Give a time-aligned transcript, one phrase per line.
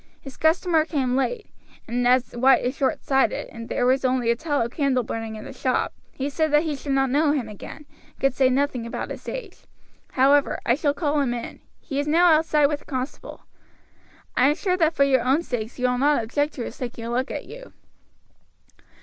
[0.19, 1.45] His customer came late,
[1.87, 5.45] and as White is short sighted, and there was only a tallow candle burning in
[5.45, 8.87] the shop, he said that he should not know him again, and could say nothing
[8.87, 9.57] about his age;
[10.13, 13.45] however, I shall call him in; he is now outside with the constable.
[14.35, 17.05] I am sure that for your own sakes you will not object to his taking
[17.05, 17.71] a look at you."